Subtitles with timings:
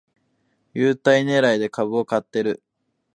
[0.73, 2.63] 優待ねらいで株を買ってる